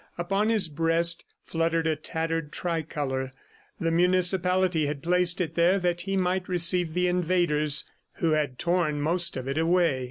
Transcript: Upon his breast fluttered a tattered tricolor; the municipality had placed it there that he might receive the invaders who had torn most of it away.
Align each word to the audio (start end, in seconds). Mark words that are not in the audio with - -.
Upon 0.17 0.49
his 0.49 0.67
breast 0.67 1.23
fluttered 1.45 1.85
a 1.85 1.95
tattered 1.95 2.51
tricolor; 2.51 3.31
the 3.79 3.91
municipality 3.91 4.87
had 4.87 5.03
placed 5.03 5.39
it 5.39 5.53
there 5.53 5.77
that 5.77 6.01
he 6.01 6.17
might 6.17 6.49
receive 6.49 6.95
the 6.95 7.07
invaders 7.07 7.85
who 8.13 8.31
had 8.31 8.57
torn 8.57 8.99
most 8.99 9.37
of 9.37 9.47
it 9.47 9.59
away. 9.59 9.99